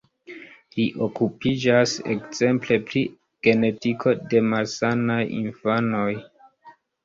Li 0.77 0.85
okupiĝas 1.07 1.93
ekzemple 2.15 2.79
pri 2.89 3.05
genetiko 3.49 4.17
de 4.35 4.45
malsanaj 4.51 5.23
infanoj. 5.45 6.11